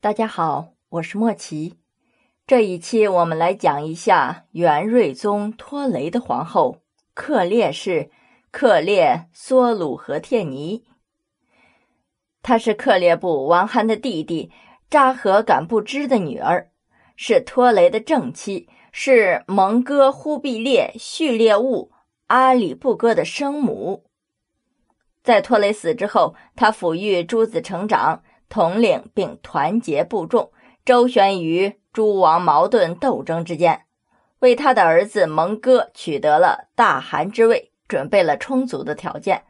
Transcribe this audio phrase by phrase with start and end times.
[0.00, 1.74] 大家好，我是莫奇。
[2.46, 6.82] 这一期我们来讲一下元睿宗托雷的皇后
[7.14, 8.08] 克烈氏
[8.52, 10.84] 克烈梭鲁和帖尼。
[12.42, 14.52] 她是克烈部王罕的弟弟
[14.88, 16.70] 扎合敢布支的女儿，
[17.16, 21.90] 是托雷的正妻，是蒙哥忽必烈序列兀
[22.28, 24.04] 阿里不哥的生母。
[25.24, 28.22] 在托雷死之后，他抚育诸子成长。
[28.48, 30.50] 统领并团结部众，
[30.84, 33.82] 周旋于诸王矛盾斗争之间，
[34.38, 39.44] 为他的儿子蒙哥取得了大汗之位，准备了充足的条件。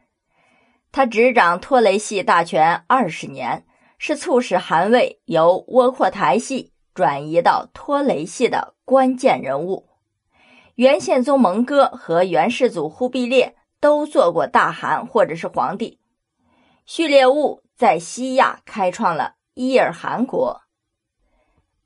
[0.91, 3.65] 他执掌托雷系大权二十年，
[3.99, 9.89] 是促使汗位由窝阔台系转移到托雷系的关键人物。
[10.77, 16.01] 元宪宗蒙哥和元世祖忽必烈都做过大汗或者是皇帝。
[16.87, 17.63] 序列兀。
[17.79, 20.63] 在西亚开创了伊尔汗国。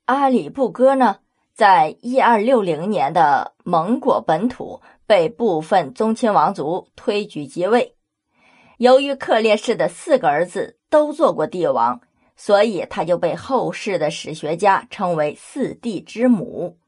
[0.05, 1.19] 阿里不哥呢，
[1.53, 7.95] 在一二六零年的蒙古本土被部分宗亲王族推举即位。
[8.79, 12.01] 由于克烈氏的四个儿子都做过帝王，
[12.35, 16.79] 所以他就被后世的史学家称为“四帝之母”。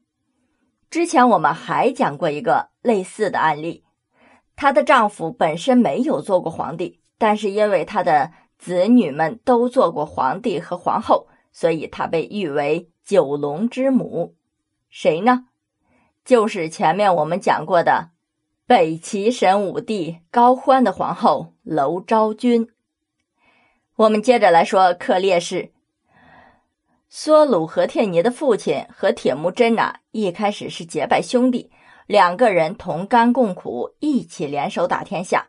[0.90, 3.84] 之前我们还讲过一个类似的案例，
[4.56, 14.34] 她的丈夫本身没有做过皇帝，但是因为他的子女们都做过皇帝和皇后，所以她被誉为九龙之母。
[14.88, 15.46] 谁呢？
[16.24, 18.10] 就是前面我们讲过的
[18.66, 22.68] 北齐神武帝高欢的皇后娄昭君。
[23.94, 25.72] 我们接着来说克烈氏。
[27.08, 31.70] 梭鲁和帖尼的父亲和铁木真呐，一开始是结拜兄弟，
[32.06, 35.46] 两个人同甘共苦，一起联手打天下。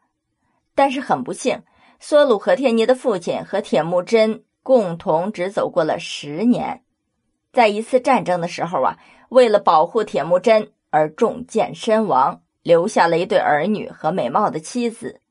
[0.76, 1.64] 但是很不幸。
[2.02, 6.84] 梭鲁和天尼的父亲和铁木真共同只走过了十年，
[7.52, 8.98] 在一次战争的时候啊，
[9.30, 15.22] 为了保护铁木真而中箭身亡，留下了一对儿女和美貌的妻子。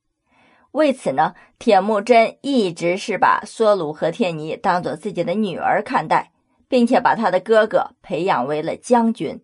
[0.72, 6.32] 为此呢，铁木真一直是把梭鲁和天尼当做自己的女儿看待，
[6.68, 9.40] 并且把他的哥哥培养为了将军。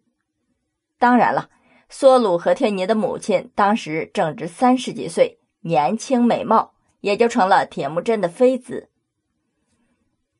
[0.99, 1.49] 当然了，
[1.91, 6.75] 梭鲁和天尼的母亲当时正值三十几岁，年轻美貌。
[7.03, 8.89] 也就成了铁木真的妃子。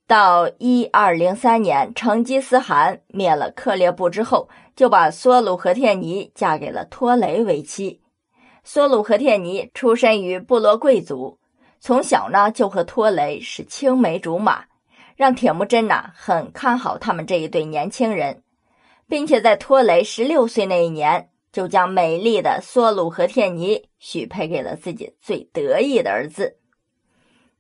[0.07, 8.01] 到一二零三年，成吉思汗灭了克烈部之后，就把梭鲁和帖尼嫁给了托雷为妻。
[8.65, 11.39] 梭鲁和帖尼出身于部落贵族，
[11.81, 14.65] 从小呢就和托雷是青梅竹马，
[15.17, 18.43] 让铁木真呐很看好他们这一对年轻人，
[19.09, 21.31] 并且在托雷十六岁那一年。
[21.53, 26.57] 就将美丽的梭鲁和天尼许配给了自己最得意的儿子。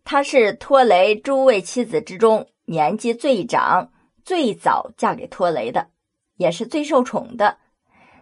[0.03, 3.92] 他是托雷诸位妻子之中年纪最长、
[4.25, 5.91] 最早嫁给托雷的，
[6.36, 7.58] 也是最受宠的。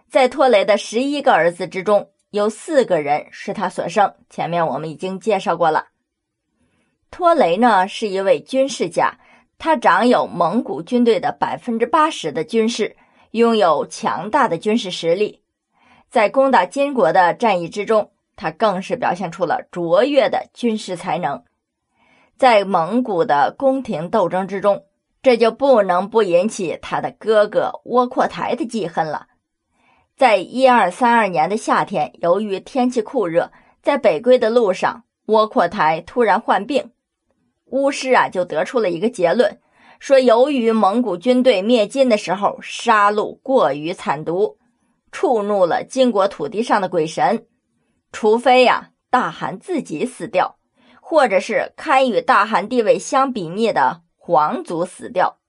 [0.09, 4.13] 在托雷的十一个儿子之中，有四个人是他所生。
[4.29, 5.87] 前面我们已经介绍过了。
[7.09, 9.17] 托雷呢是一位军事家，
[9.57, 12.95] 他掌有蒙古军队的百分之八十的军事，
[13.31, 15.40] 拥有强大的军事实力。
[16.11, 21.41] 在攻打金国的战役之中，他更是表现出了卓越的军事才能。
[22.37, 24.83] 在蒙古的宫廷斗争之中，
[25.23, 29.27] 这就不能不引起他的哥哥窝阔台的记恨了。
[30.17, 36.91] 在一二三二年的夏天，由于天气酷热，在北归的路上，窝阔台突然患病。
[37.67, 39.61] 巫师啊，就得出了一个结论，
[39.97, 44.57] 说由于蒙古军队灭金的时候杀戮过于惨毒。
[45.11, 47.47] 触怒了金国土地上的鬼神，
[48.11, 50.57] 除非呀大汗自己死掉，
[51.01, 55.39] 或者是堪与大汗地位相比拟的皇族死掉。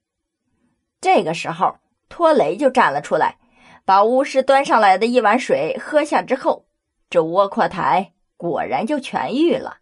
[1.00, 1.76] 这个时候，
[2.08, 3.38] 托雷就站了出来，
[3.84, 6.66] 把巫师端上来的一碗水喝下之后，
[7.08, 9.78] 这窝阔台果然就痊愈了。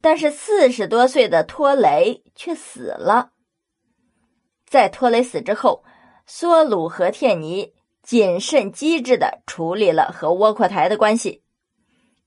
[0.00, 3.30] 但是四十多岁的托雷却死了。
[4.66, 5.84] 在托雷死之后，
[6.28, 7.75] 梭鲁和帖尼。
[8.06, 11.42] 谨慎机智地处理了和窝阔台的关系。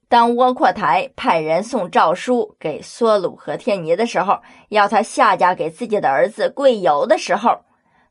[0.10, 7.62] 当窝阔台派人送诏书给索鲁和天尼的时候，要他下嫁给自己的儿子贵由的时候，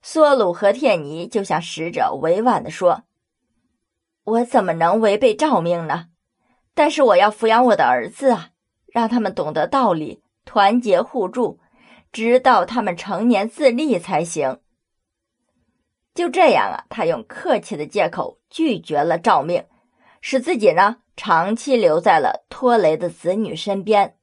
[0.01, 3.03] 索鲁和天尼就向使者委婉地说
[4.25, 6.07] ：“我怎么能违背诏命呢？
[6.75, 8.49] 但是我要抚养我的儿子啊，
[8.87, 11.61] 让他们懂得道理，团结互助，
[12.13, 14.61] 直到他们成年自立才行。”
[16.15, 19.65] 就这样啊，他用客气的借口拒绝了诏命，
[20.21, 24.17] 使自己呢长期留在了托雷的子女身边。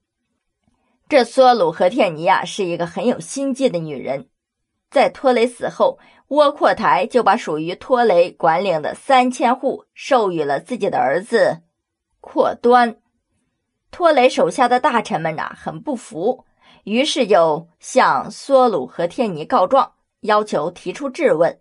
[1.08, 4.28] 这梭鲁和天尼啊是一个很有心计的女人，
[4.90, 6.00] 在托雷死后，
[6.30, 11.62] 窝阔台就把属于托雷管领的三千户授予了自己的儿子
[12.20, 12.98] 阔端。
[13.92, 16.44] 托雷手下的大臣们呐，很不服，
[16.84, 21.60] 于是就向梭鲁和天尼告状，要求提出质问。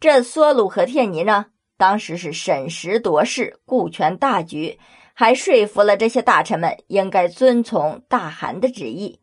[0.00, 1.46] 这梭鲁和天尼呢，
[1.76, 4.78] 当时是审时度势，顾全大局，
[5.14, 9.20] 还说服了这些大臣们应该遵从大汗的旨意，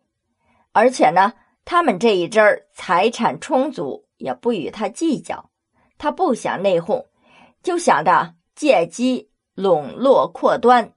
[0.71, 1.33] 而且呢。
[1.65, 5.49] 他们这一支儿财产充足，也不与他计较。
[5.97, 7.05] 他不想内讧，
[7.63, 10.91] 就想着借机笼络阔端。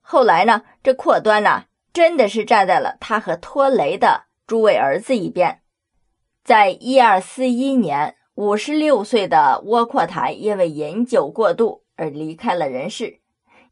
[0.00, 5.60] 后来呢，这阔端呢，真的是站在了他和托雷的诸位儿子一边。
[6.42, 13.20] 在一二四一年，五十六岁的窝阔台因为饮酒过度而离开了人世。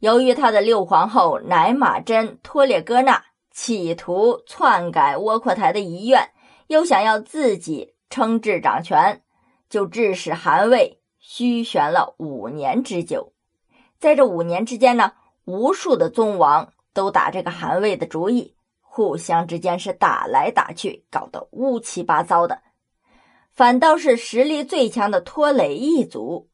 [0.00, 3.24] 由于他的六皇后乃玛真托列哥纳。
[3.54, 6.30] 企图篡改窝阔台的遗愿，
[6.68, 9.20] 又想要自己称制掌权，
[9.68, 13.34] 就致使汗位虚悬了五年之久。
[13.98, 15.12] 在这五年之间呢，
[15.44, 22.62] 无数的宗王都打这个汗位的主意，互相之间是打来打去，搞得乌七八糟的。
[23.54, 26.48] 反倒是实力最强的托雷一族，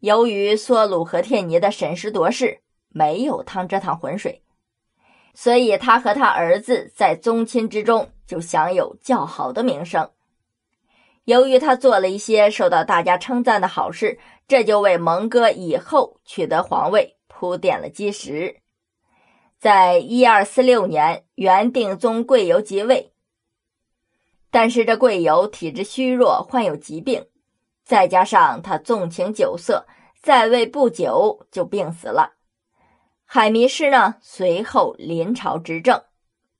[0.00, 4.42] 由于梭鲁和帖尼的审时度势，没有趟这趟浑水。
[5.34, 10.10] 所以，他和他儿子在宗亲之中就享有较好的名声。
[11.24, 14.18] 由于他做了一些受到大家称赞的好事，
[14.48, 18.56] 这就为蒙哥以后取得皇位铺垫了基石。
[19.60, 23.11] 在一二四六年，元定宗贵由即位，
[24.52, 27.26] 但是这贵由体质虚弱，患有疾病，
[27.84, 29.86] 再加上他纵情酒色，
[30.20, 32.34] 在位不久就病死了。
[33.24, 36.02] 海迷失呢，随后临朝执政，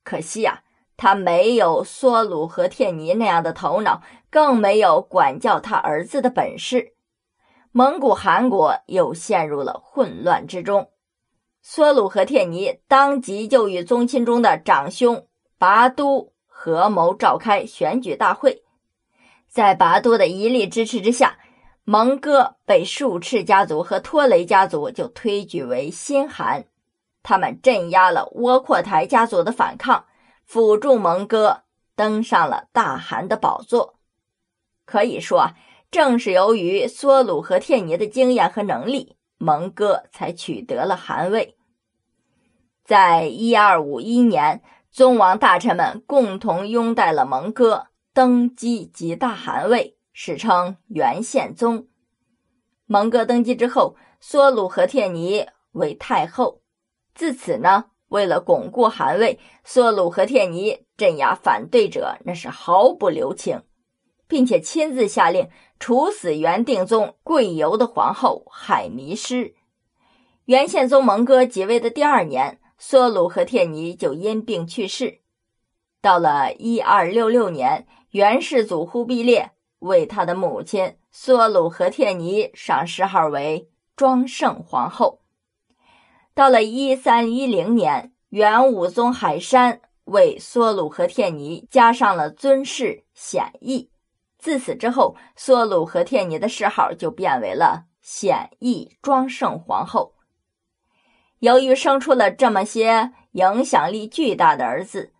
[0.03, 0.63] 可惜呀，
[0.97, 4.01] 他没有梭鲁和帖尼那样的头脑，
[4.31, 6.95] 更没有管教他儿子的本事。
[7.71, 10.89] 蒙古汗国又陷入了混乱之中。
[11.63, 15.27] 梭鲁和帖尼当即就与宗亲中的长兄
[15.59, 16.32] 拔都
[16.63, 18.63] 合谋召开选举大会，
[19.49, 21.37] 在拔都的一力支持之下。
[21.83, 26.63] 蒙哥被术赤家族和托雷家族就推举为新汗，
[27.21, 30.05] 他们镇压了窝阔台家族的反抗，
[30.45, 31.63] 辅助蒙哥
[31.97, 33.95] 登上了大汗的宝座。
[34.85, 35.49] 可以说，
[35.91, 41.57] 正是由于梭鲁和帖尼的经验和能力，蒙哥才取得了汗位。
[42.85, 44.61] 在一二五一年，
[44.93, 49.97] 宗王大臣们共同拥戴了蒙哥登基即大汗位。
[50.13, 51.87] 史称元宪宗。
[52.85, 56.61] 蒙哥登基之后，索鲁和帖尼为太后。
[57.15, 63.63] 自此呢，为了巩固汗位，索鲁和帖尼镇压反对者，那是毫不留情，
[64.27, 65.49] 并且亲自下令
[65.79, 69.55] 处死元定宗贵由的皇后海迷失。
[70.45, 75.21] 元宪宗蒙哥即位的第二年，索鲁和铁尼就因病去世。
[76.01, 79.51] 到了一二六六年，元世祖忽必烈。
[79.79, 85.21] 为他的母亲索鲁和铁尼上谥号为庄圣皇后。
[86.33, 93.89] 到了一三一零年，元武宗海山为索鲁和铁尼加上了尊谥显义。
[94.37, 100.13] 自此之后，索鲁和铁尼的谥号就变为了显义庄圣皇后。
[101.43, 105.11] 由于生出了这么些影响力巨大的儿子，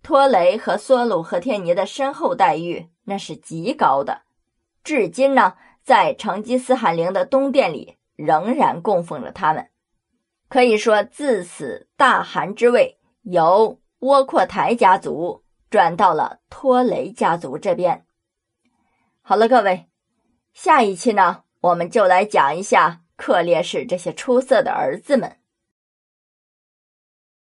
[0.00, 2.86] 托雷和梭鲁和天尼的深厚待遇。
[3.02, 4.22] 那是极高的，
[4.84, 9.70] 至今呢，在成吉思汗陵的东殿里仍然供奉着他们。
[10.48, 18.06] 可以说，自此大汗之位由窝阔台家族转到了托雷家族这边。
[19.20, 19.88] 好了，各位，
[20.52, 25.38] 下一期呢，我们就来讲一下克烈士这些出色的儿子们。